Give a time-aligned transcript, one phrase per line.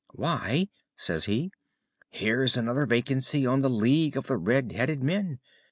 [0.13, 1.51] "'Why,' says he,
[2.09, 5.39] 'here's another vacancy on the League of the Red headed Men.